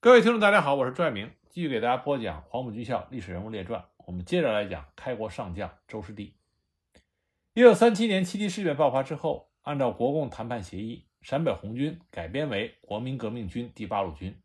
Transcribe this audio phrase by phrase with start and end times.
[0.00, 3.80] 各位听众，大家好，我是朱爱明，继续给大家播讲《黄埔军校历史人物列传》。
[4.06, 6.36] 我们接着来讲开国上将周士第。
[7.52, 14.40] 一九三七年七七事变爆发之后，按照国共谈判协议，陕北红军改编为国民革命军第八路军，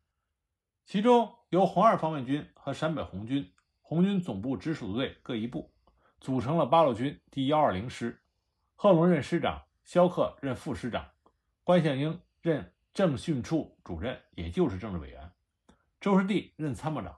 [0.87, 5.71] 其中由红二方面军和陕北红军红军总部直属队各一部，
[6.19, 8.19] 组成了八路军第幺二零师。
[8.73, 11.11] 贺龙任师长，萧克任副师长，
[11.63, 15.29] 关向应任政训处主任，也就是政治委员。
[16.03, 17.17] 周士第任参谋长，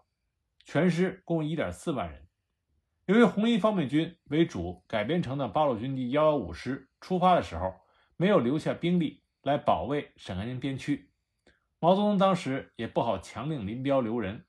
[0.63, 2.27] 全师共一点四万人。
[3.07, 7.73] 由于红一方面军为主改编成的八路军第幺幺五师出发的时候
[8.15, 11.09] 没有留下兵力来保卫陕甘宁边区，
[11.79, 14.45] 毛泽东当时也不好强令林彪留人，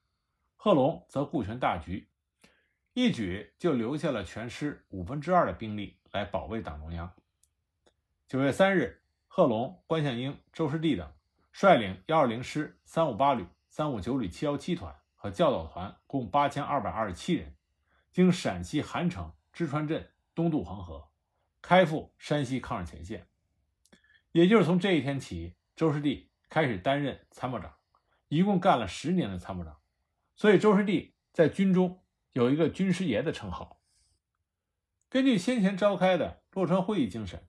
[0.55, 2.11] 贺龙则顾全大局，
[2.93, 7.11] 一举就留下了全师五分之二的兵力来保卫党中央。
[8.29, 11.11] 九月三日，贺龙、关向应、周士第等
[11.53, 13.47] 率领幺二零师、三五八旅。
[13.77, 17.55] 三五九旅七幺七团和教导团共八千二百二十七人，
[18.11, 21.11] 经陕西韩城、芝川镇东渡黄河，
[21.61, 23.29] 开赴山西抗日前线。
[24.33, 27.75] 也就是从这一天起，周士第开始担任参谋长，
[28.29, 29.79] 一共干了十年的参谋长，
[30.37, 33.83] 所以周士第在军中有一个“军师爷”的称号。
[35.11, 37.47] 根据先前召开的洛川会议精神，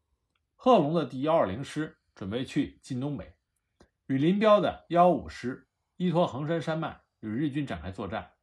[0.57, 3.37] 贺龙的第幺二零师准备去晋东北，
[4.07, 5.66] 与林彪的幺五师。
[5.97, 8.33] 依托衡山山脉与日军展开作战，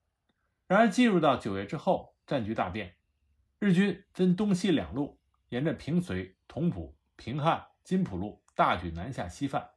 [0.67, 2.97] 然而进入到九月之后，战局大变，
[3.61, 9.71] 日军分东西两路，沿着平绥、同蒲、平汉、津浦路大举南下西犯，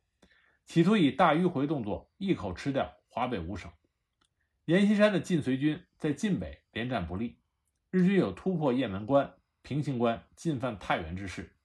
[0.65, 3.71] 企图以大迂回动作一口吃掉华北五省。
[4.65, 7.39] 阎锡山的晋绥军在晋北连战不利，
[7.91, 11.55] 日军有突破雁门关、平型关、进犯太原之势，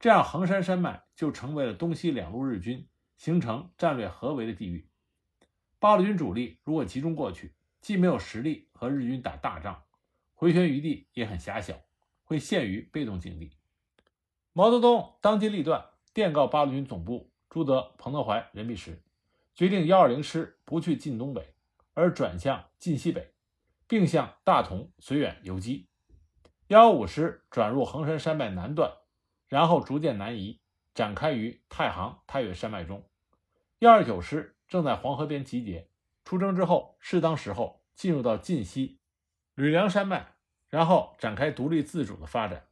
[0.00, 4.88] 这样衡山山脉就成为了东西两路日军形成战略合围的地域。
[5.82, 9.82] 八路军主力如果集中过去，既没有实力和日军打大仗，
[10.32, 11.74] 回旋余地也很狭小，
[12.22, 13.50] 会陷于被动境地。
[14.52, 15.84] 毛泽东当机立断，
[16.14, 19.02] 电告八路军总部朱德、彭德怀、任弼时，
[19.56, 21.52] 决定幺二零师不去晋东北，
[21.94, 23.32] 而转向晋西北，
[23.88, 25.88] 并向大同、绥远游击；
[26.68, 28.98] 幺幺五师转入衡山山脉南段，
[29.48, 30.60] 然后逐渐南移，
[30.94, 33.00] 展开于太行、太岳山脉中；
[33.80, 34.54] 幺二九师。
[34.72, 35.86] 正在黄河边集结，
[36.24, 39.00] 出征之后，适当时候进入到晋西
[39.54, 40.32] 吕梁山脉，
[40.70, 42.66] 然后展开独立自主的发展。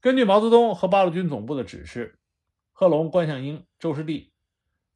[0.00, 2.18] 根据毛泽东和八路军总部的指示，
[2.72, 4.32] 贺龙、关向应、周士第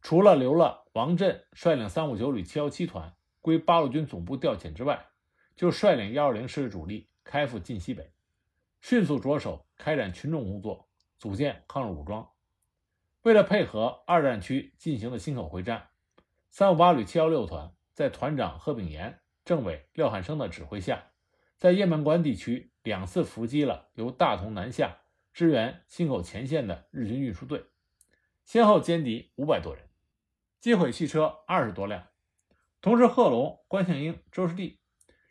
[0.00, 5.06] 除了留了王震率领三五九旅七幺七团归八路军总部调遣之外，
[5.56, 8.10] 就率领幺二零师的主力开赴晋西北，
[8.80, 10.88] 迅速着手开展群众工作，
[11.18, 12.26] 组建抗日武装。
[13.26, 15.88] 为了配合二战区进行的忻口会战，
[16.48, 21.06] 三五八旅七幺六团在团长贺炳炎、政委廖汉生的指挥下，
[21.58, 24.98] 在雁门关地区两次伏击了由大同南下
[25.32, 27.64] 支援忻口前线的日军运输队，
[28.44, 29.82] 先后歼敌五百多人，
[30.60, 32.06] 击毁汽车二十多辆。
[32.80, 34.78] 同时，贺龙、关向应、周士第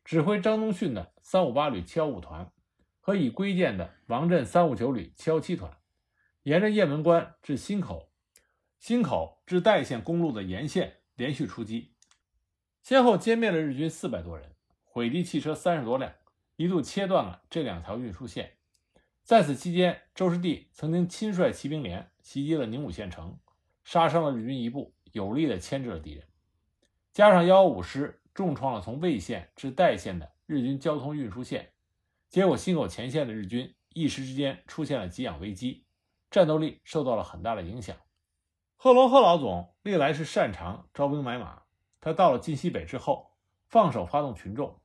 [0.04, 2.52] 指挥张宗逊的三五八旅七幺五团
[3.00, 5.72] 和已归建的王震三五九旅七幺七团。
[6.46, 8.12] 沿着雁门关至忻口、
[8.80, 11.96] 忻口至代县公路的沿线连续出击，
[12.84, 14.54] 先后歼灭了日军四百多人，
[14.84, 16.14] 毁敌汽车三十多辆，
[16.56, 18.58] 一度切断了这两条运输线。
[19.24, 23.40] 在此期间，周士第曾经亲率骑兵连袭击了宁武县城，
[23.84, 26.28] 杀伤了日军一部，有力地牵制了敌人。
[27.12, 31.74] 加上幺五师重创了从魏县至代县的日军交通运输线，
[32.30, 35.85] 结果忻口前线的日军一时之间出现了给养危机。
[36.36, 37.96] 战斗力受到了很大的影响。
[38.76, 41.62] 贺龙贺老总历来是擅长招兵买马，
[42.02, 43.32] 他到了晋西北之后，
[43.70, 44.78] 放手发动群众，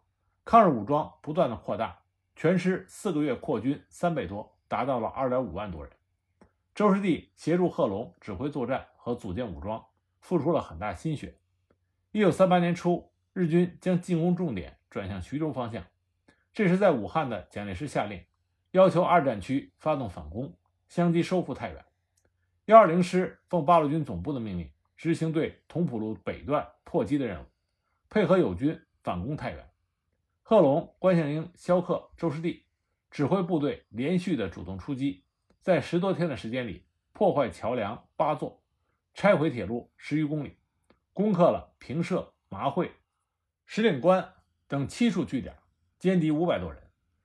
[0.45, 2.03] 抗日武装不断的扩大，
[2.37, 5.93] 全师四个月扩军三倍多，达到了二点五万多人。
[6.73, 9.85] 周士第协助贺龙指挥作战和组建武装，
[10.21, 11.37] 付出了很大心血。
[12.13, 15.85] 一九三八年初，日军将进攻重点转向徐州方向，
[16.53, 18.25] 这时在武汉的蒋介石下令，
[18.71, 20.55] 要求二战区发动反攻。
[20.91, 21.85] 相继收复太原，
[22.65, 27.47] 幺二零师奉八路军总部的命令，执行对同蒲路北段破击的任务，
[28.09, 29.71] 配合友军反攻太原。
[30.43, 32.65] 贺龙、关向应、萧克、周士第
[33.09, 35.23] 指挥部队连续的主动出击，
[35.61, 38.61] 在十多天的时间里，破坏桥梁八座，
[39.15, 40.57] 拆毁铁路十余公里，
[41.13, 42.91] 攻克了平社、麻会、
[43.65, 44.29] 石岭关
[44.67, 45.55] 等七处据点，
[46.01, 46.83] 歼敌五百多人，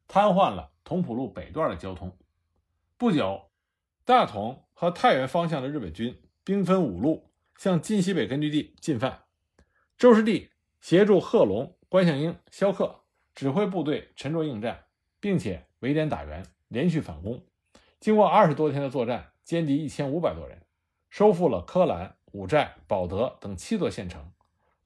[0.08, 2.16] 瘫痪了同蒲路北段的交通。
[2.96, 3.42] 不久。
[4.06, 9.24] 大同和太原方向的日本军兵分五路向晋西北根据地进犯，
[9.98, 13.02] 周士第协助贺龙、关向应、萧克
[13.34, 14.84] 指挥部队沉着应战，
[15.20, 17.44] 并且围点打援，连续反攻。
[18.00, 20.62] 经过二十多天的作战，歼敌一千五百多人，
[21.10, 24.32] 收复了柯兰、五寨、保德等七座县城，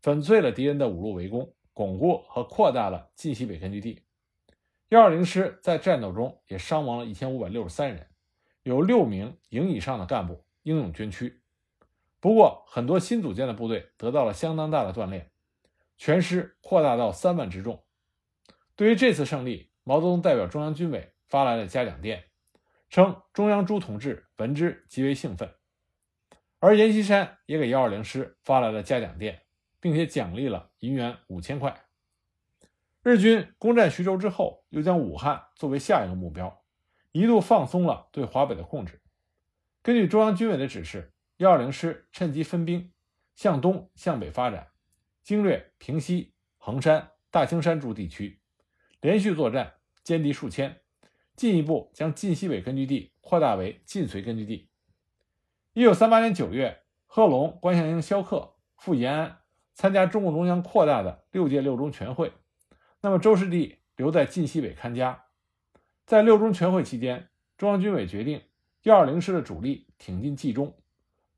[0.02, 4.02] 粉碎了敌人的五路围攻，巩固和扩大了晋西北根据地。
[4.88, 8.08] 幺二零师在战斗中也伤亡了一千五百六十三人，
[8.64, 11.42] 有六名营以上的干部英勇捐躯。
[12.20, 15.32] 不过，很多新组建的部队得到了相当大的锻炼，
[15.98, 17.84] 全师扩大到三万之众。
[18.76, 22.26] 对于这次胜利，毛泽东代表中央军委发来了嘉奖电，
[22.90, 25.54] 称中央朱同志闻之极为兴奋。
[26.60, 29.44] 而阎锡山也给幺二零师发来了嘉奖电，
[29.80, 31.86] 并且奖励了银元五千块。
[33.02, 36.59] 日军攻占徐州之后，又将武汉作为下一个目标，
[37.20, 39.02] 一度放松了对华北的控制。
[39.82, 41.14] 根据中央军委的指示。
[41.40, 42.92] 幺二零师趁机分兵，
[43.34, 44.68] 向东向北发展，
[45.24, 48.42] 经略平西、衡山、大青山诸地区，
[49.00, 50.82] 连续作战，歼敌数千，
[51.38, 54.70] 进一步将晋西北根据地扩大为晋绥根据地。
[55.72, 59.38] 一九三八年九月，贺龙、关向应、萧克赴延安
[59.74, 62.34] 参加中共中央扩大的六届六中全会，
[63.00, 65.24] 那么周士第留在晋西北看家。
[66.10, 68.42] 在六中全会期间，中央军委决定
[68.82, 70.76] 幺二零师的主力挺进冀中。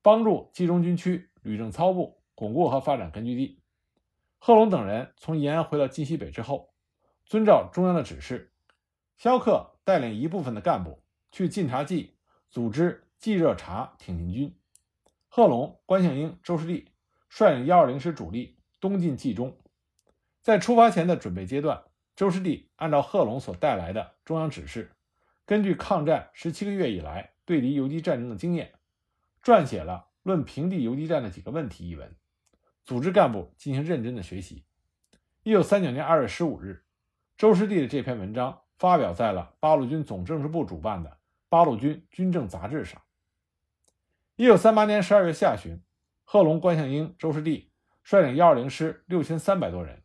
[0.01, 3.59] 帮助冀中军区旅政操部巩固和发展根据地。
[4.39, 6.69] 贺龙等人从延安回到晋西北之后，
[7.25, 8.53] 遵照中央的指示，
[9.18, 11.03] 萧克带领一部分的干部
[11.33, 12.15] 去晋察冀
[12.50, 14.57] 组织冀热察挺进军。
[15.27, 16.88] 贺龙、关向应、周士第
[17.27, 19.57] 率领幺二零师主力东进冀中。
[20.41, 21.83] 在出发前的准备阶段，
[22.21, 24.91] 周士第按照贺龙所带来的中央指示，
[25.44, 28.73] 根据抗战十七个月以来对敌游击战争的经验。
[29.41, 32.15] 撰写了《论平地游击战的几个问题》一文，
[32.83, 34.63] 组织干部进行认真的学习。
[35.41, 36.83] 一九三九年二月十五日，
[37.39, 41.09] 周师弟的这篇文章发表在了八路军总政治部主办的
[41.50, 43.01] 《八路军军政杂志》上。
[44.35, 45.81] 一九三八年十二月下旬，
[46.23, 47.71] 贺龙、关向应、周师弟
[48.03, 50.03] 率领幺二零师六千三百多人，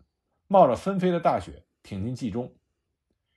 [0.49, 2.53] 冒着纷飞的大雪挺进冀中。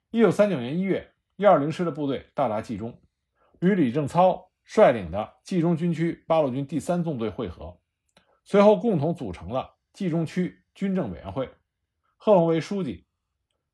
[0.10, 3.00] 一九三九年一月，幺二零师的部队到达冀中，
[3.62, 4.48] 与李正操。
[4.72, 7.80] 率领的冀中军区八路军第三纵队会合，
[8.44, 11.50] 随后共同组成了冀中区军政委员会，
[12.18, 13.07] 贺龙为书记，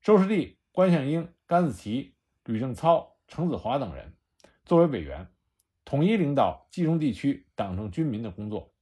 [0.00, 4.16] 周士第、关向英、甘子奇、吕正操、程子华等人
[4.64, 5.30] 作为委员，
[5.84, 8.72] 统一领导冀中地区党政军民的工作。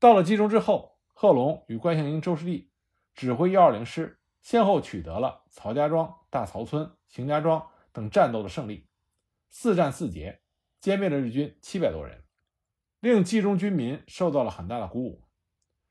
[0.00, 2.72] 到了冀中之后，贺龙与关向应、周士第
[3.14, 8.86] 指挥幺二零师，先后取得了曹家庄、大曹村、邢家庄等战斗的胜利，
[9.48, 10.40] 四战四捷。
[10.82, 12.24] 歼灭了日军七百多人，
[13.00, 15.22] 令冀中军民受到了很大的鼓舞。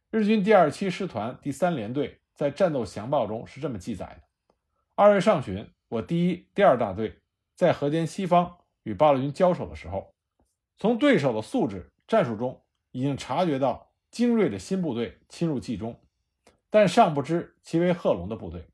[0.09, 4.23] 日军第二七师团第三联队在战斗详报中是这么记载的：
[4.95, 7.19] 二月上旬，我第一、第二大队
[7.53, 10.15] 在河间西方与八路军交手的时候，
[10.75, 16.01] 从对手的素质、战术中已经察觉到精锐的新部队侵入冀中，
[16.69, 18.68] 但尚不知其为贺龙的部队。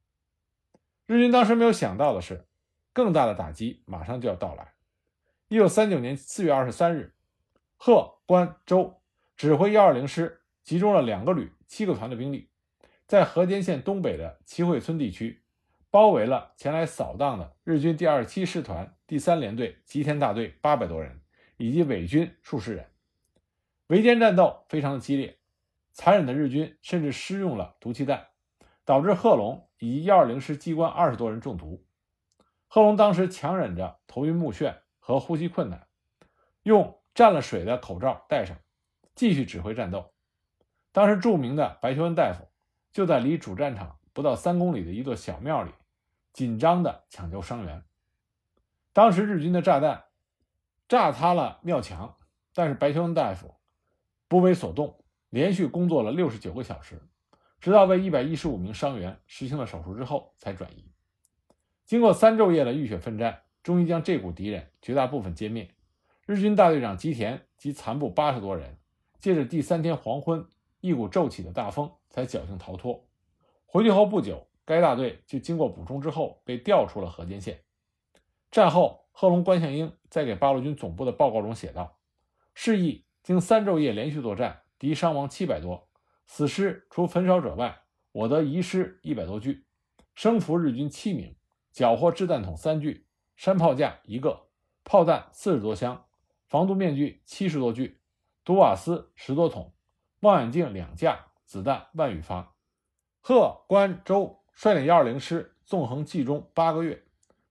[1.06, 2.46] 日军当时没有想到的是，
[2.92, 4.74] 更大的打击马上就要到来。
[5.48, 7.14] 一九三九年四月二十三日，
[7.78, 9.02] 贺、关、周
[9.38, 12.50] 指挥幺二零师集中了两个旅、七个团的兵力，
[13.06, 15.44] 在河间县东北的齐会村地区，
[15.92, 21.22] 包围了前来扫荡的日军第二十七师团第三联队吉田大队八百多人
[21.58, 22.88] 以及伪军数十人。
[23.88, 25.38] 围歼战斗非常的激烈，
[25.96, 28.28] 残忍的日军甚至施用了毒气弹，
[28.86, 31.84] 导致贺龙以及幺二零师机关二十多人中毒。
[32.68, 34.76] 贺龙当时强忍着头晕目眩。
[35.08, 35.86] 和呼吸困难，
[36.64, 38.58] 用蘸了水的口罩戴上，
[39.14, 40.12] 继续指挥战斗。
[40.92, 42.48] 当时著名的白求恩大夫
[42.92, 45.70] 就在离主战场不到三公里的一座小庙里，
[46.34, 47.84] 紧张地抢救伤员。
[48.94, 50.06] 当时日军的炸弹
[50.88, 52.18] 炸塌了庙墙，
[52.56, 53.54] 但是白求恩大夫
[54.28, 55.05] 不为所动，
[55.36, 57.02] 连续工作了六十九个小时，
[57.60, 60.86] 直到为一百一十五名伤员实行了手术之后才转移。
[61.84, 63.42] 经过三昼夜的浴血奋战。
[63.62, 65.72] 终于将这股敌人绝大部分歼灭。
[66.28, 68.78] 日军大队长吉田及残部八十多人，
[69.20, 70.48] 借着第三天黄昏
[70.82, 73.08] 一股骤起的大风，才侥幸逃脱。
[73.66, 77.60] 回去后不久，该大队就经过补充之后被调出了河间县。
[78.52, 81.98] 战后，贺龙、关向应在给八路军总部的报告中写道
[82.54, 85.90] ：“示意经三昼夜连续作战，敌伤亡七百多，
[86.26, 89.66] 死尸除焚烧者外，我得遗失一百多具，
[90.14, 91.36] 生俘日军七名，
[91.72, 93.04] 缴获掷弹筒三具。”
[93.36, 94.48] 山炮架一个，
[94.86, 96.06] 炮弹四十多箱，
[96.48, 98.00] 防毒面具七十多具，
[98.46, 99.74] 毒瓦斯十多桶，
[100.22, 102.56] 望远镜两架，子弹万余发。
[103.20, 107.04] 贺、关、周率领幺二零师纵横冀中八个月，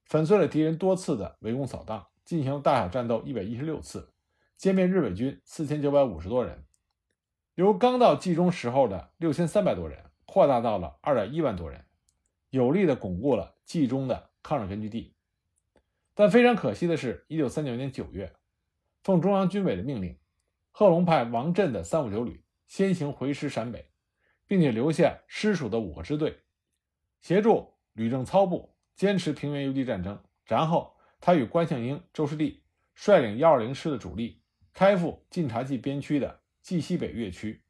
[0.07, 4.11] 粉碎了敌人多次的围攻扫荡，进行大小战斗一百一十六次，
[4.59, 6.64] 歼灭日伪军四千九百五十多人，
[7.55, 11.85] 由刚到冀中时候的六千三百多人扩大到了二点一万多人，
[12.51, 15.15] 有力的巩固了冀中的抗日根据地。
[16.15, 18.35] 但非常可惜的是，一九三九年九月，
[19.03, 20.19] 奉中央军委的命令，
[20.73, 23.89] 贺龙派王震的三五九旅先行回师陕北，
[24.49, 26.41] 并且留下师属的五个支队，
[27.21, 30.21] 协助吕正操部坚持平原游击战争。
[30.45, 34.43] 然后，他与关向英、周士第率领幺二零师的主力，
[34.73, 37.62] 开赴晋察冀边区的冀西北越区，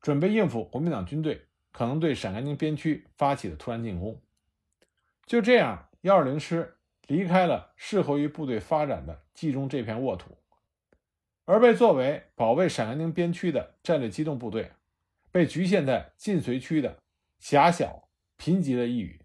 [0.00, 4.18] 准备应付国民党军队可能对陕甘宁边区发起的突然进攻。
[5.26, 6.72] 就这样，幺二零师。
[7.08, 10.36] 离开了适合于部队发展的冀中这片沃土，
[11.44, 14.72] 而被作为保卫陕甘宁边区的战略机动部队，
[15.30, 16.98] 被局限在晋绥区的
[17.38, 19.20] 狭小贫瘠的一隅，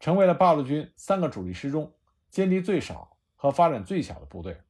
[0.00, 1.94] 成为了八路军三个主力师中
[2.32, 4.60] 歼敌最少和发展最小的部队。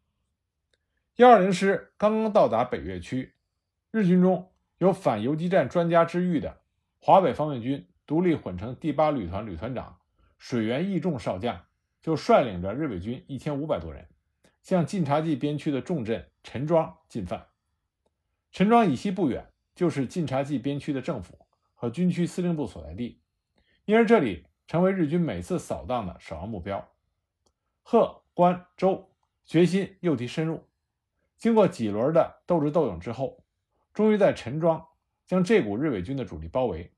[1.17, 3.33] 幺二零师刚刚到达北岳区，
[3.91, 6.61] 日军中有反游击战专家之誉的
[7.01, 9.99] 华北方面军独立混成第八旅团旅团长
[10.39, 11.65] 水原义重少将。
[12.03, 14.09] 就率领着日伪军一千五百多人，
[14.63, 17.49] 向晋察冀边区的重镇陈庄进犯。
[18.53, 21.39] 陈庄以西不远就是晋察冀边区的政府
[21.75, 23.21] 和军区司令部所在地，
[23.85, 26.89] 因而这里成为日军每次扫荡的首要目标。
[27.83, 29.11] 贺、关、周
[29.45, 30.67] 决心诱敌深入，
[31.37, 33.40] 经过几轮的斗智斗勇之后，
[34.01, 34.89] 终于在陈庄
[35.27, 36.91] 将这股日伪军的主力包围。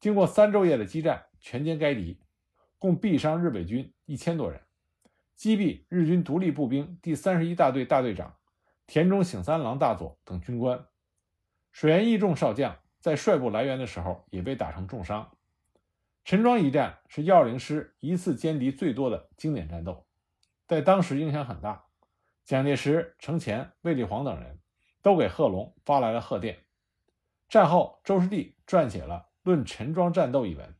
[0.00, 2.18] 经过三昼夜的激战，全歼该敌。
[2.78, 4.62] 共毙伤日伪军一千多人，
[5.34, 8.34] 击毙日军独立步兵第三十一大队大队长
[8.86, 10.86] 田中省三郎大佐等军官。
[11.70, 15.36] 水原义重少将在率部来援的时候也被打成重伤。
[16.24, 20.06] 陈庄一战是幺二零师一次歼敌最多的经典战斗，
[20.66, 21.84] 在当时影响很大。
[22.42, 24.58] 蒋介石、程潜、卫立煌等人
[25.02, 26.64] 都给贺龙发来了贺电。
[27.48, 30.74] 战后，周士第撰写了《论陈庄战斗》一文。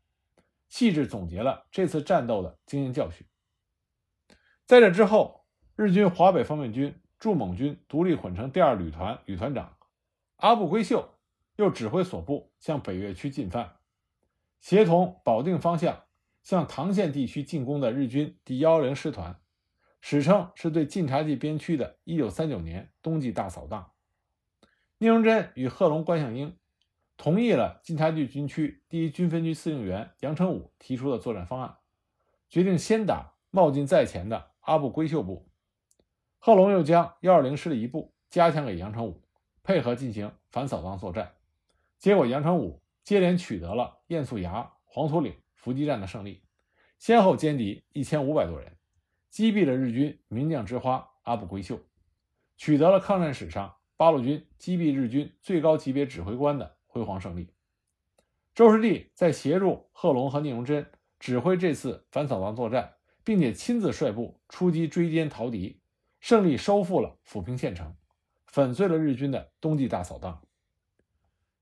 [0.68, 3.26] 细致总结了这次战斗的经验教训。
[4.64, 5.44] 在这之后，
[5.76, 9.76] 日军华北方面军驻蒙军独立混成第二旅团旅团长
[10.36, 11.18] 阿部圭秀
[11.56, 13.76] 又指挥所部向北越区进犯，
[14.60, 16.04] 协同保定方向
[16.42, 19.38] 向唐县地区进攻的日军第幺零师团，
[20.00, 23.92] 史称是对晋察冀边区的1939年冬季大扫荡。
[25.02, 26.56] 聂荣臻与贺龙、关向英。
[27.16, 31.78] 同意了晋察冀军区第一军分区司令员杨成武提出的作战方案，
[32.48, 35.48] 决定先打冒进在前的阿部圭秀部。
[36.38, 39.20] 贺龙又将幺二零师的一部加强给杨成武，
[39.64, 41.34] 配合进行反扫荡作战。
[41.98, 46.44] 结果，杨成武接连取得了堰促崖、黄土岭伏击战的胜利，
[47.00, 48.76] 先后歼敌一千五百多人，
[49.30, 51.80] 击毙了日军名将之花阿部圭秀，
[52.56, 56.76] 取得了抗战史上八路军击毙日军最高级别指挥官的。
[56.86, 57.54] 辉煌胜利。
[58.52, 60.90] 周士第在协助贺龙和聂荣臻
[61.20, 65.80] 指挥这次反扫荡作战，并且亲自率部出击追歼逃敌，
[66.18, 67.94] 胜利收复了抚平县城，
[68.44, 70.42] 粉碎了日军的冬季大扫荡。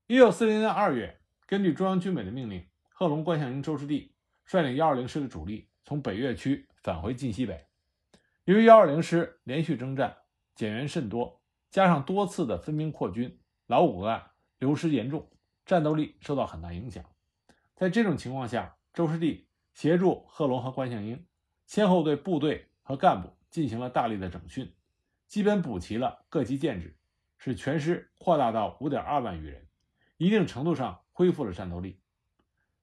[0.07, 7.67] 一九四零年二月，根据中央军委的命令，贺龙、关向英、周士第率领幺二零师的主力从北岳区返回晋西北。
[8.45, 10.17] 由于幺二零师连续征战，
[10.55, 11.40] 减员甚多，
[11.71, 14.27] 加上多次的分兵扩军，老骨干。
[14.59, 15.27] 流失严重，
[15.65, 17.03] 战斗力受到很大影响。
[17.75, 21.25] 在这种情况下，周士第协助贺龙和关向英，
[21.65, 24.71] 先后对部队和干部进行了大力的整训，
[25.27, 26.95] 基本补齐了各级建制，
[27.39, 29.67] 使全师扩大到五点二万余人，
[30.17, 31.99] 一定程度上恢复了战斗力。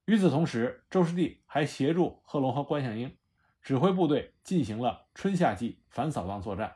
[0.07, 3.17] 与此同时，周士第还协助贺龙和关向英
[3.63, 6.75] 指挥部队进行了春夏季反扫荡作战，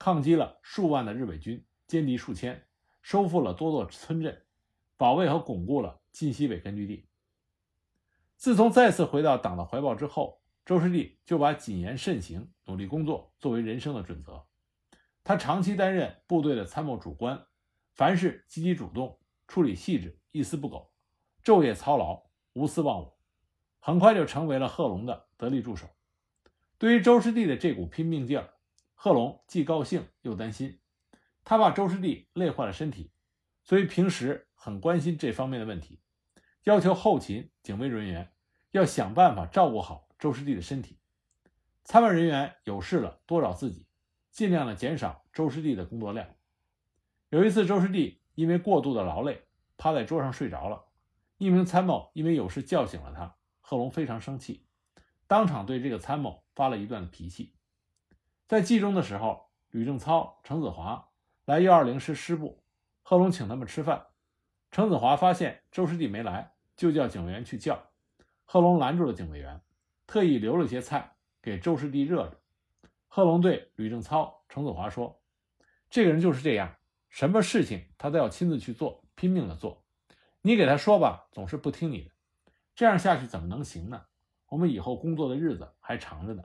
[0.00, 2.66] 抗击了数万的日伪军，歼敌数千。
[3.02, 4.42] 收复了多座村镇，
[4.96, 7.06] 保卫和巩固了晋西北根据地。
[8.36, 14.46] 自从再次回到党的怀抱之后，周士第就把谨言慎行、努力工作作为人生的准则。
[15.22, 17.46] 他长期担任部队的参谋主官，
[17.92, 20.90] 凡事积极主动，处理细致，一丝不苟，
[21.44, 22.22] 昼夜操劳，
[22.54, 23.18] 无私忘我，
[23.80, 25.86] 很快就成为了贺龙的得力助手。
[26.78, 28.54] 对于周士第的这股拼命劲儿，
[29.02, 30.78] 贺龙既高兴又担心。
[31.42, 33.10] 他怕周师弟累坏了身体，
[33.62, 36.02] 所以平时很关心这方面的问题，
[36.64, 38.30] 要求后勤、警卫人员
[38.72, 40.98] 要想办法照顾好周师弟的身体。
[41.82, 43.86] 参谋人员有事了多找自己，
[44.30, 46.28] 尽量的减少周师弟的工作量。
[47.30, 49.46] 有一次，周师弟因为过度的劳累，
[49.78, 50.84] 趴在桌上睡着了，
[51.38, 54.66] 一名参谋因为有事叫醒了他，贺龙非常生气，
[55.26, 57.54] 当场对这个参谋发了一段脾气。
[58.50, 61.08] 在冀中的时候，吕正操、程子华
[61.44, 62.64] 来幺二零师师部，
[63.00, 64.08] 贺龙请他们吃饭。
[64.72, 67.80] 程子华发现周师弟没来，就叫警卫员去叫。
[68.44, 69.62] 贺龙拦住了警卫员，
[70.04, 72.40] 特意留了些菜给周师弟热着。
[73.06, 75.22] 贺龙对吕正操、程子华说
[75.88, 76.74] ：“这个人就是这样，
[77.08, 79.84] 什么事情他都要亲自去做，拼命的做。
[80.42, 82.10] 你给他说吧，总是不听你的。
[82.74, 84.06] 这样下去怎么能行呢？
[84.48, 86.42] 我们以后工作的日子还长着呢。”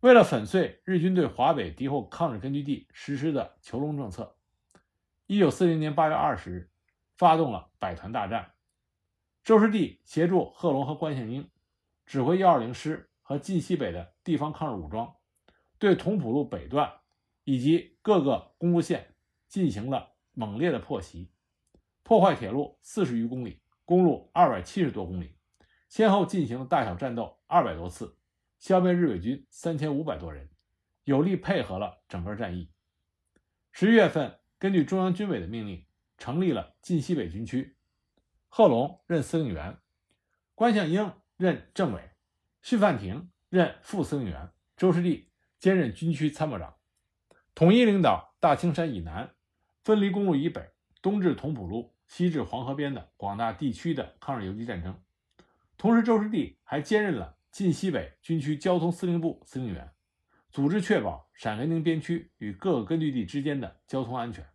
[0.00, 4.36] 为了粉碎日军对华北敌后抗日根据地实施的“囚笼”政策，
[5.26, 6.70] 一九四零年八月二十日。
[7.16, 8.52] 发动了百团大战，
[9.42, 11.50] 周师弟协助贺龙和关向英，
[12.06, 15.16] 指挥幺二零师和晋西北的地方抗日武装，
[15.80, 17.00] 对同蒲路北段
[17.42, 19.16] 以及各个公路线
[19.48, 21.32] 进行了猛烈的破袭，
[22.04, 25.34] 破坏铁路四十余公里，公路二百七十多公里，
[25.88, 28.16] 先后进行了大小战斗二百多次，
[28.58, 30.48] 消灭日伪军三千五百多人，
[31.04, 32.70] 有力配合了整个战役。
[33.72, 35.84] 十一月份，根据中央军委的命令。
[36.20, 37.76] 成立了晋西北军区，
[38.48, 39.78] 贺龙任司令员，
[40.56, 42.10] 关向英任政委，
[42.60, 46.74] 徐范亭任副司令员，周士第兼任军区参谋长，
[47.54, 49.32] 统一领导大青山以南、
[49.84, 55.00] 分离公路以北、东至同蒲路、西至黄河边的广大地区的抗日游击战争。
[55.76, 59.92] 同时，周士第还兼任了晋西北军区交通司令部司令员，
[60.50, 64.46] 组织确保陕甘宁边区与各个根据地之间的交通安全。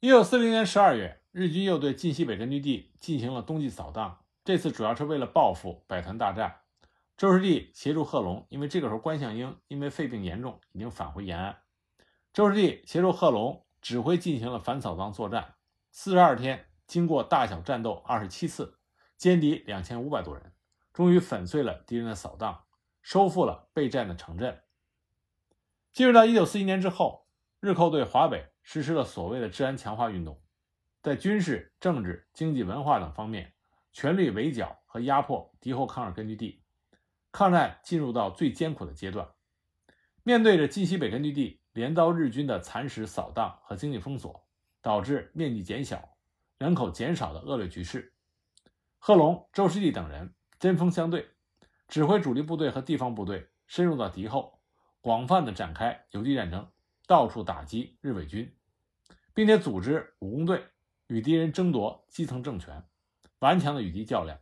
[0.00, 4.24] 一九四零年十二月，日军又对晋西北根据地进行了冬季扫荡。
[4.44, 6.60] 这次主要是为了报复百团大战。
[7.16, 11.58] 周士第协助贺龙，因为这个时候关向英因为肺病严重，已经返回延安。
[12.32, 15.54] 周士第协助贺龙指挥进行了反扫荡作战。
[15.90, 18.78] 四十二天，经过大小战斗二十七次，
[19.18, 20.52] 歼敌两千五百多人，
[20.96, 22.64] 终于粉碎了敌人的扫荡，
[23.02, 24.62] 收复了备战的城镇。
[25.92, 27.28] 进入到一九四一年之后，
[27.60, 28.50] 日寇对华北。
[28.68, 30.42] 实施了所谓的治安强化运动，
[31.00, 33.54] 在军事、政治、经济、文化等方面
[33.92, 36.64] 全力围剿和压迫敌后抗日根据地，
[37.30, 39.28] 抗战进入到最艰苦的阶段。
[40.24, 44.48] 面对着晋西北根据地连遭日军的蚕食、扫荡和经济封锁，
[44.82, 46.16] 导致面积减小、
[46.58, 48.14] 人口减少的恶劣局势，
[48.98, 51.28] 贺龙、周师第等人针锋相对，
[51.88, 54.60] 指挥主力部队和地方部队深入到敌后，
[55.00, 56.68] 广泛的展开游击战争，
[57.06, 58.52] 到处打击日伪军。
[59.34, 60.64] 并且组织武工队
[61.08, 62.82] 与敌人争夺基层政权，
[63.40, 64.38] 顽强的与敌较量，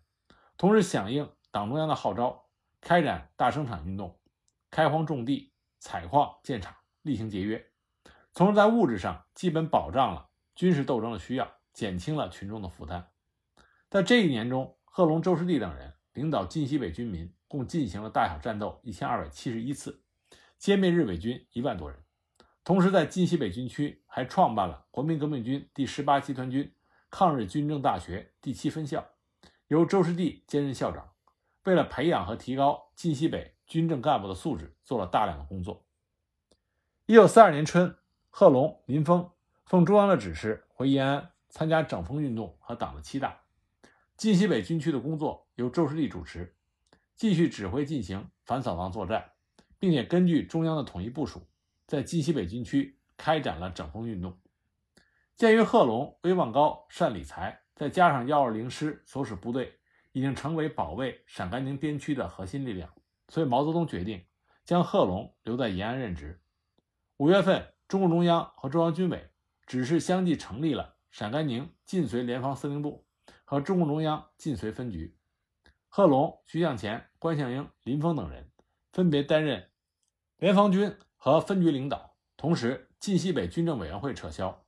[0.57, 2.47] 同时响应党中央的号召，
[2.81, 4.21] 开展大生产运动，
[4.71, 7.73] 开荒种地、采矿建厂，厉行节约，
[8.33, 13.11] 从而在物质上基本保障了军事斗争的需要，减轻了群众的负担。
[13.91, 20.03] 在这一年中，贺龙、周师第等人领导晋西北军民共进行了大小战斗一千二百七十一次，
[20.59, 22.01] 歼灭日伪军一万多人。
[22.63, 26.73] 同时，在晋西北军区还创办了国民革命军第十八集团军
[27.11, 29.05] 抗日军政大学第七分校，
[29.69, 31.11] 由周师第兼任校长。
[31.65, 35.85] 为了培养和提高晋西北军政干部的素质，做了大量的工作。
[37.07, 37.97] 一九四二年春，
[38.31, 39.31] 贺龙、林峰
[39.67, 43.41] 奉中央的指示回延安参加整风运动和党的七大。
[44.17, 46.57] 晋西北军区的工作由周士第主持，
[47.15, 49.33] 继续指挥进行反扫荡作战，
[49.79, 51.47] 并且根据中央的统一部署。
[51.87, 54.41] 在晋西北军区开展了整风运动。
[55.37, 59.79] 鉴于贺龙威望高、善理财，再加上幺二零师所属部队
[60.13, 62.91] 已经成为保卫陕甘宁边区的核心力量，
[63.29, 64.25] 所以毛泽东决定
[64.65, 66.41] 将贺龙留在延安任职。
[67.19, 69.31] 五月份，中共中央和中央军委
[69.67, 73.07] 指示相继成立了陕甘宁晋绥联防司令部
[73.45, 75.14] 和中共中央晋绥分局。
[75.97, 78.51] 贺龙、徐向前、关向英、林峰等人
[78.93, 79.71] 分别担任
[80.39, 80.97] 联防军。
[81.17, 84.67] 和分局领导，同时晋西北军政委员会撤销，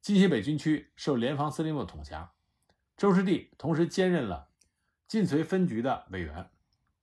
[0.00, 2.30] 晋西北军区受联防司令部统辖。
[2.96, 4.50] 周师第同时兼任了
[5.08, 6.48] 晋绥分局的委员。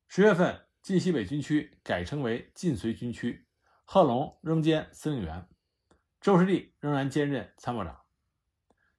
[0.08, 3.46] 十月份，晋西北军区改称为晋绥军区，
[3.84, 5.50] 贺龙仍兼司令员，
[6.22, 8.04] 周师第仍然兼任参谋长。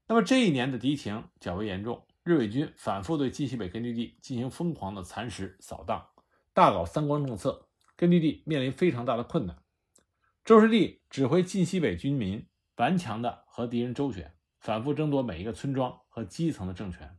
[0.06, 6.04] 那么这一年的敌情较为严重，日伪军反复对晋西北根据地进行疯狂的蚕食、扫荡，
[6.52, 9.56] 大搞三光政策，根据地面临非常大的困难。
[10.44, 12.44] 周士第指挥晋西北军民
[12.78, 17.16] 顽强地和敌人周旋，反复争夺每一个村庄和基层的政权。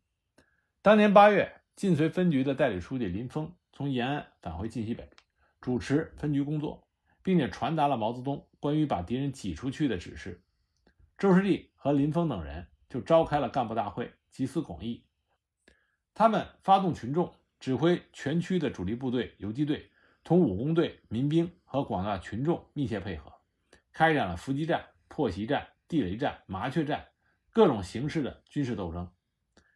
[0.82, 5.10] 当年八月，晋绥分局的代理书记林峰从延安返回晋西北，
[5.62, 6.86] 主持分局工作，
[7.24, 10.44] 并且传达了毛泽东关于把敌人挤出去的指示。
[11.18, 15.04] 周士第和林峰等人就召开了干部大会，集思广益，
[16.14, 19.90] 他们发动群众，指挥全区的主力部队游击队，
[20.24, 23.34] 同武工队、民兵和广大群众密切配合，
[23.92, 27.08] 开展了伏击战、破袭战、地雷战、麻雀战
[27.50, 29.12] 各种形式的军事斗争。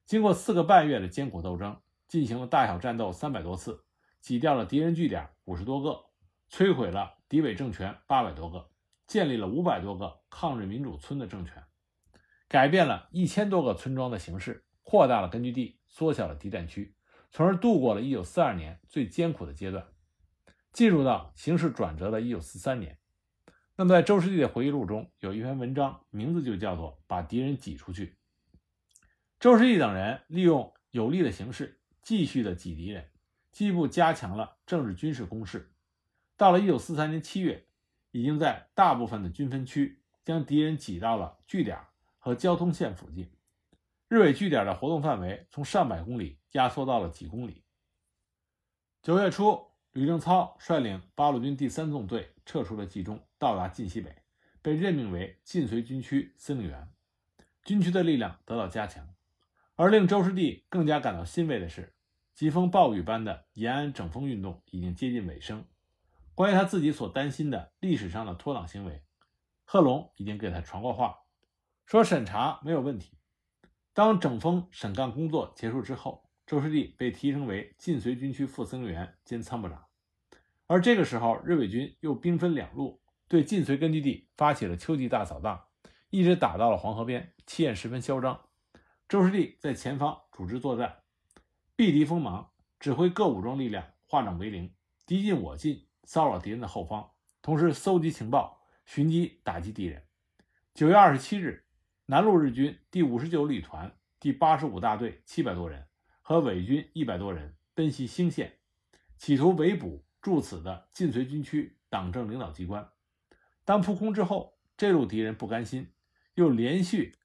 [0.06, 3.84] 经过四个半月的艰苦斗争，进行了大小战斗三百多次，
[4.20, 6.06] 挤掉了敌人据点五十多个，
[6.52, 8.70] 摧毁了敌伪政权八百多个，
[9.08, 11.64] 建立了五百多个抗日民主村的政权，
[12.52, 16.94] 改变了一千多个村庄的形式，扩大了根据地，缩小了敌占区，
[17.32, 19.88] 从而度过了1942年最艰苦的阶段，
[20.74, 22.98] 进入到形势转折的1943年。
[23.78, 28.08] 那么，在周士第的回忆录中有一篇文章，名字就叫做《把敌人挤出去》。
[29.40, 33.12] 周士第等人利用有利的形势，继续的挤敌人，
[33.54, 35.72] 进一步加强了政治军事攻势。
[36.36, 37.66] 到了1943年7月，
[38.12, 41.80] 已经在大部分的军分区将敌人挤到了据点
[42.22, 43.30] 和交通线附近。
[44.08, 47.66] 日伪据点的活动范围从上百公里压缩到了几公里。
[49.02, 54.16] 九月初，吕正操率领八路军第三纵队撤出了冀中，到达晋西北，
[54.62, 56.88] 被任命为晋绥军区司令员，
[57.64, 59.10] 军区的力量得到加强。
[59.76, 61.96] 而令周士第更加感到欣慰的是，
[62.36, 65.66] 疾风暴雨般的延安整风运动已经接近尾声。
[66.36, 69.04] 关于他自己所担心的历史上的脱党行为，
[69.64, 71.21] 贺龙已经给他传过话，
[71.92, 73.18] 说审查没有问题。
[73.94, 79.88] 当整风审干工作结束之后，周士第被提升为晋绥军区副司令员兼参谋长。
[80.68, 85.66] 而这个时候，日伪军又兵分两路，对晋绥根据地发起了秋季大扫荡，
[86.10, 88.40] 一直打到了黄河边，气焰十分嚣张。
[89.10, 91.00] 周士第在前方组织作战，
[91.76, 94.74] 避敌锋芒，指挥各武装力量化整为零，
[95.06, 100.02] 敌进我进，骚扰敌人的后方，同时搜集情报，寻机打击敌人。
[100.74, 101.66] 九月二十七日，
[102.12, 105.88] 南路日军第五十九旅团第八十五大队七百多人
[106.22, 108.60] 和伪军一百多人奔袭兴县，
[109.18, 112.90] 企图围捕驻此的晋绥军区党政领导机关。
[113.64, 115.88] 当扑空之后，这路敌人不甘心，
[116.34, 117.16] 又连续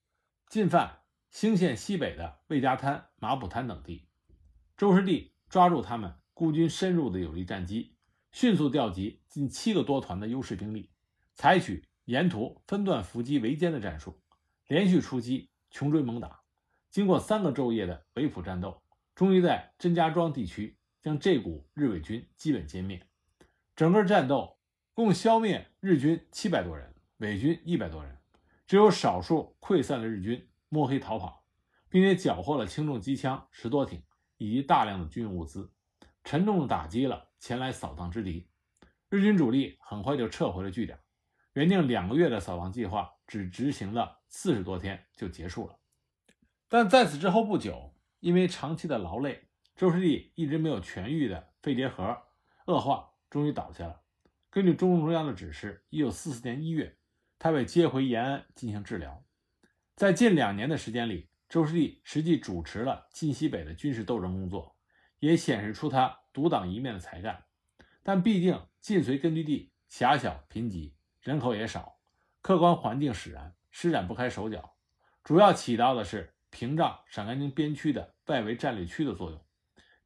[0.46, 1.00] 进犯。
[1.32, 4.06] 兴县西北的魏家滩、马浦滩等地，
[4.76, 7.96] 周士第抓住他们孤军深入的有利战机，
[8.30, 10.90] 迅速调集近七个多团的优势兵力，
[11.34, 14.16] 采取沿途分段伏击围歼的战术，
[14.66, 16.40] 连续出击，穷追猛打。
[16.90, 18.82] 经过三个昼夜的围捕战斗，
[19.14, 23.06] 终于在甄家庄地区将这股日伪军基本歼灭。
[23.74, 24.58] 整个战斗
[24.94, 28.18] 共消灭日军七百多人，伪军一百多人，
[28.66, 30.48] 只有少数溃散的日军。
[30.68, 31.44] 摸黑逃跑，
[31.88, 34.02] 并且缴获了轻重机枪十多挺
[34.36, 35.70] 以及大量的军用物资，
[36.24, 38.48] 沉重的打击了前来扫荡之敌。
[39.08, 40.98] 日军主力很快就撤回了据点，
[41.52, 45.78] 原定两个月的扫荡计划只执行了四十多天就结束了。
[46.68, 52.22] 但在此之后不久，因为长期的劳累，周士第一直没有痊愈的肺结核
[52.66, 54.02] 恶化，终于倒下了。
[54.50, 56.96] 根据中共中央的指示，一九四四年一月，
[57.38, 59.24] 他被接回延安进行治疗。
[59.94, 64.76] 在近两年的时间里，周士第实际主持了晋西北的军事斗争工作，
[65.20, 67.44] 也显示出他独当一面的才干。
[68.02, 71.98] 但毕竟晋绥根据地狭小贫瘠，人口也少，
[72.40, 74.74] 客观环境使然，施展不开手脚，
[75.22, 79.38] 主要起到的是屏障陕甘宁边区的外围战略区的作用。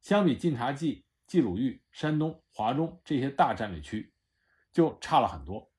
[0.01, 4.13] 相比晋察冀、冀鲁豫、山东、华中这些大战略区，
[4.73, 5.71] 就差了很多。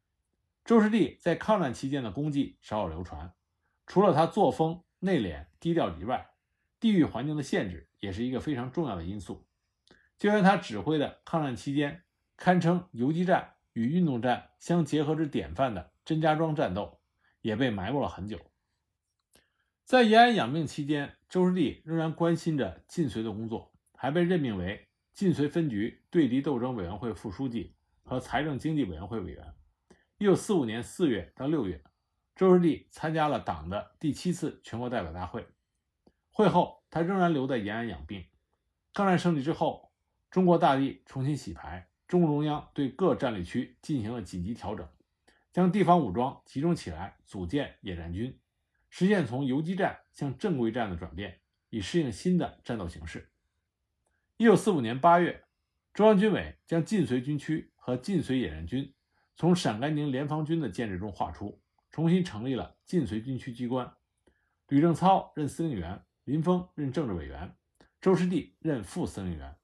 [0.65, 3.35] 周士第在抗战期间的功绩少有流传。
[3.87, 6.31] 除了他作风内敛低调以外，
[6.81, 9.47] 地域环境的限制也是一个非常重要的因素。
[10.17, 12.05] 就连他指挥的抗战期间
[12.39, 17.02] 堪称游击战与运动战相结合之典范的甄家庄战斗，
[17.43, 18.41] 也被埋没了很久。
[19.85, 29.53] 在延安养病期间，周士第仍然关心着晋绥的工作，还被任命为晋绥分局对敌斗争委员会副书记和财政经济委员会委员。
[30.17, 31.85] 一九四五年四月到六月。
[32.35, 35.47] 周士第参加了党的第七次全国代表大会，
[36.31, 38.25] 会后他仍然留在延安养病。
[38.95, 39.93] 抗战胜利之后，
[40.31, 44.89] 中国大地重新洗牌，中共中央对各战略区进行了紧急调整，
[45.53, 48.41] 将地方武装集中起来，组建野战军，
[48.89, 53.31] 实现从游击战向正规战的转变，以适应新的战斗形势。
[54.39, 55.45] 一九四五年八月，
[55.93, 58.95] 中央军委将晋绥军区和晋绥野战军
[59.37, 61.61] 从陕甘宁联防军的建制中划出。
[61.91, 63.95] 重新成立了晋绥军区机关，
[64.69, 67.55] 吕正操任司令员，林峰任政治委员，
[68.01, 69.55] 周士第任副司令员。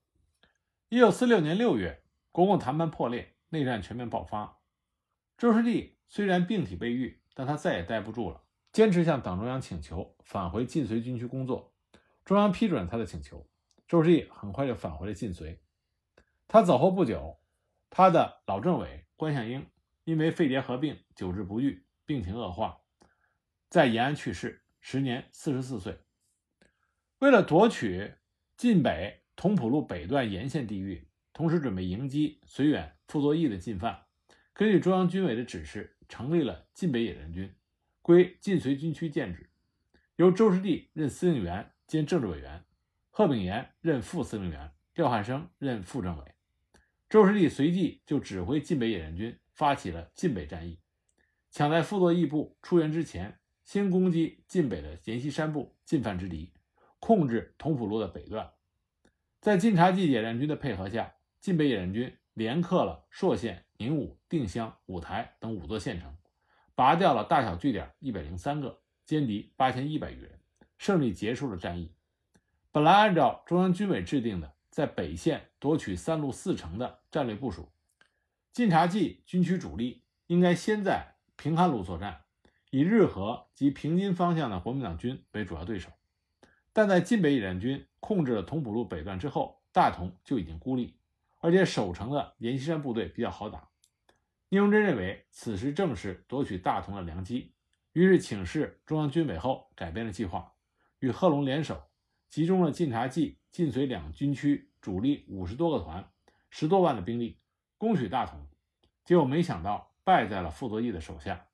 [0.90, 4.58] 一九四六年六月，国共谈判破裂，内战全面爆发。
[5.38, 11.72] 周士第虽然病体未愈，但他再也待不住了，坚持向党中央请求返回晋绥军区工作。
[12.24, 13.48] 中央批准了他的请求，
[13.87, 15.59] 周师弟很快就返回了晋绥。
[16.48, 17.38] 他走后不久，
[17.88, 19.64] 他的老政委关向应
[20.03, 22.81] 因为肺结核病久治不愈，病情恶化，
[23.70, 26.01] 在延安去世，时年四十四岁。
[27.20, 28.12] 为了夺取
[28.57, 34.07] 晋北同蒲路北段沿线地域，同时准备迎击绥远傅作义的进犯，
[34.59, 37.55] 根据中央军委的指示，成立了晋北野战军，
[38.03, 39.49] 归晋绥军区建制，
[40.16, 42.64] 由周师弟任司令员兼政治委员，
[43.09, 46.25] 贺炳炎任副司令员，廖汉生任副政委。
[47.09, 50.81] 周师弟随即就指挥晋北野战军发起了晋北战役，
[51.53, 56.53] 抢在傅作义部出援之前，先攻击晋北的阎锡山部进犯之敌，
[56.99, 58.51] 控制同蒲路的北段。
[59.40, 66.12] 在晋察冀野战军的配合下，晋北野战军连克了朔县、宁武、定襄、五台等五座县城，
[66.75, 70.41] 拔掉了大小据点一百零三个，歼敌八千一百余人，
[70.79, 71.93] 胜利结束了战役。
[72.73, 77.71] 本来按照中央军委制定的，在北线夺取三路四城的战略部署，
[78.53, 82.23] 晋察冀军区主力应该先在平汉路作战，
[82.71, 85.91] 以日和及平津方向的国民党军为主要对手。
[86.73, 90.97] 但在晋北野战军控制了同蒲路北段之后，大同就已经孤立，
[91.38, 93.68] 而且守城的阎锡山部队比较好打。
[94.49, 97.55] 聂荣臻认为此时正是夺取大同的良机，
[97.93, 100.55] 于是请示中央军委后改变了计划，
[101.01, 101.91] 与贺龙联手，
[102.29, 106.11] 集中了晋察冀、晋绥两军区主力五十多个团、
[106.51, 107.39] 十多万的兵力，
[107.77, 108.49] 攻取大同。
[109.05, 111.47] 结果没想到败在了傅作义的手下。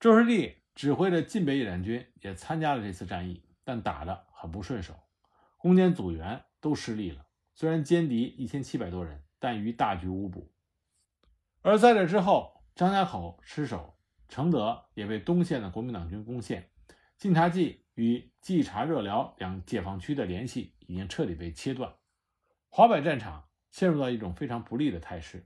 [0.00, 3.42] 周师弟指挥的晋北野战军也参加了这次战役。
[3.68, 4.94] 但打得很不顺手，
[5.58, 7.26] 攻坚组员都失利了。
[7.52, 10.54] 虽然歼敌一千七百多人，但于大局无补。
[11.66, 13.98] 而在这之后，张家口失守，
[14.28, 16.70] 承德也被东线的国民党军攻陷，
[17.18, 21.92] 晋察冀与冀察热辽两解放区的联系已经彻底被切断，
[22.68, 25.44] 华北战场陷入到一种非常不利的态势。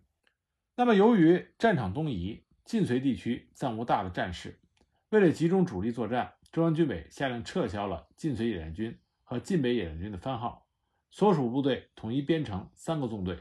[0.75, 4.61] 那么，由于战场东移，晋绥地区暂无大的战事，
[5.09, 6.35] 为了集中主力作战。
[6.53, 10.67] 中央军委下令撤销了晋绥野战军和晋北野战军的番号，
[11.11, 13.39] 所属部队统一编成三个纵队，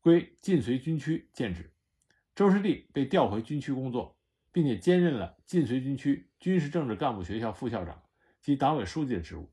[0.00, 1.71] 归晋绥军区建制。
[2.34, 4.16] 周师弟被调回军区工作，
[4.50, 8.02] 并且兼任了晋绥军区军事政治干部学校副校长
[8.40, 9.52] 及党委书记的职务。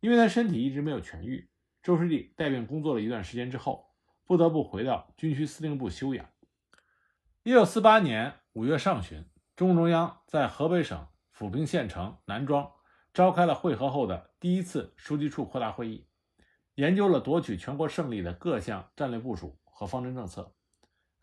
[0.00, 1.48] 因为他身体一直没有痊愈，
[1.82, 3.86] 周师弟带病工作了一段时间之后，
[4.24, 6.28] 不得不回到军区司令部休养。
[7.42, 9.24] 一九四八年五月上旬，
[9.56, 11.06] 中共中央在河北省。
[11.36, 12.70] 抚平县城南庄
[13.12, 16.06] 召开了会合后的第一次书记处扩大会议，
[16.76, 20.54] 研究了夺取全国胜利的各项战略部署和方针政策。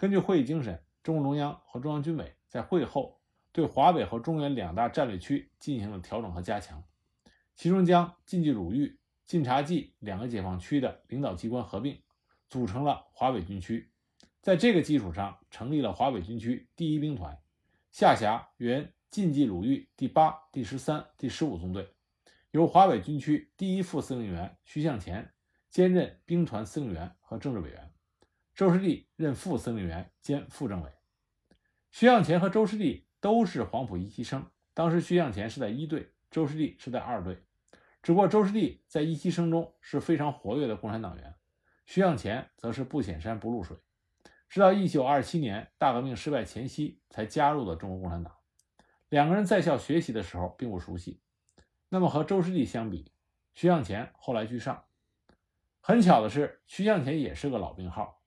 [0.02, 6.84] 根据会议精神，中共中央和中央军委在会后对华北和中原两大战略区进行了调整和加强，
[7.56, 12.02] 其中将晋冀鲁豫、晋察冀两个解放区的领导机关合并，
[12.50, 13.92] 组成了华北军区。
[14.42, 17.38] 在这个基础上，成立了华北军区第一兵团，
[17.92, 18.92] 下辖原。
[19.12, 21.94] 晋冀鲁豫第八、第十三、第十五纵队，
[22.52, 25.34] 由华北军区第一副司令员徐向前
[25.70, 27.91] 兼任兵团司令员和政治委员，
[28.62, 30.92] 周师弟任副司令员兼副政委。
[31.90, 34.46] 徐向前和周师弟都是黄埔一期生，
[34.76, 37.44] 当时徐向前是在一队，周师弟是在二队。
[38.04, 41.34] 只不过周师弟在一期生中是非常活跃的共产党员，
[41.88, 43.76] 徐向前则是不显山不露水，
[44.48, 48.38] 直到一九二七年大革命失败前夕才加入了中国共产党。
[49.10, 51.20] 两个人在校学习的时候并不熟悉，
[51.90, 53.12] 那么和周师弟相比，
[53.56, 54.86] 徐向前后来居上。
[55.80, 58.21] 很巧的是，徐向前也是个老病号，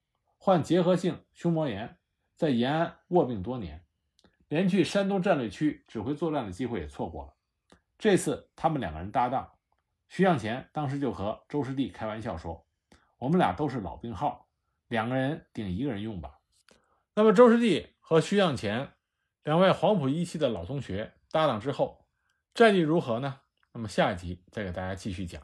[0.44, 1.96] 患结核性胸膜炎，
[2.36, 3.82] 在延安卧病多年，
[4.48, 7.32] 连去山东战略区指挥作战的机会也错过了。
[7.98, 9.52] 这次他们两个人搭档，
[10.06, 12.66] 徐向前当时就和周师弟开玩笑说
[13.16, 14.46] ：“我们俩都是老病号，
[14.88, 16.38] 两个人顶一个人用吧。”
[17.16, 18.92] 那么周师弟和徐向前。
[19.44, 22.04] 两位黄埔一期的老同学搭档之后，
[22.52, 23.40] 战绩如何呢？
[23.72, 25.42] 那么下一集再给大家继续讲。